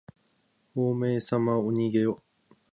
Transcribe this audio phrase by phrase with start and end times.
[0.73, 2.23] ほうめいさまおにげよ。